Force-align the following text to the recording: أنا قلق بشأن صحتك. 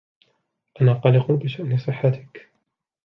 أنا 0.81 0.93
قلق 0.93 1.31
بشأن 1.31 1.77
صحتك. 1.77 2.49